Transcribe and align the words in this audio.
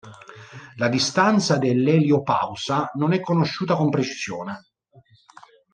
La 0.77 0.89
distanza 0.89 1.57
dell'eliopausa 1.59 2.89
non 2.95 3.13
è 3.13 3.19
conosciuta 3.21 3.75
con 3.75 3.91
precisione. 3.91 4.63